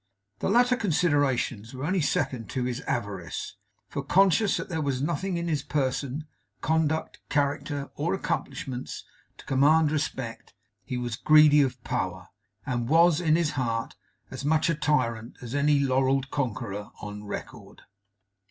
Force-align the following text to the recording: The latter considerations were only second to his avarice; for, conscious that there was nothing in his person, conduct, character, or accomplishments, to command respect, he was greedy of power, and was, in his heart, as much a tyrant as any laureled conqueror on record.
The 0.39 0.49
latter 0.49 0.75
considerations 0.75 1.75
were 1.75 1.85
only 1.85 2.01
second 2.01 2.49
to 2.49 2.63
his 2.63 2.81
avarice; 2.87 3.57
for, 3.87 4.01
conscious 4.03 4.57
that 4.57 4.67
there 4.67 4.81
was 4.81 4.99
nothing 4.99 5.37
in 5.37 5.47
his 5.47 5.61
person, 5.61 6.25
conduct, 6.59 7.19
character, 7.29 7.91
or 7.93 8.15
accomplishments, 8.15 9.05
to 9.37 9.45
command 9.45 9.91
respect, 9.91 10.55
he 10.83 10.97
was 10.97 11.15
greedy 11.15 11.61
of 11.61 11.83
power, 11.83 12.29
and 12.65 12.89
was, 12.89 13.21
in 13.21 13.35
his 13.35 13.51
heart, 13.51 13.95
as 14.31 14.43
much 14.43 14.71
a 14.71 14.73
tyrant 14.75 15.37
as 15.39 15.53
any 15.53 15.79
laureled 15.79 16.31
conqueror 16.31 16.89
on 16.99 17.25
record. 17.25 17.83